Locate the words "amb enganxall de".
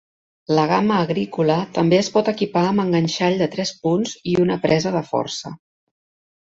2.71-3.51